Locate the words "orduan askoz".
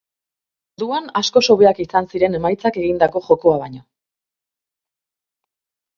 0.79-1.43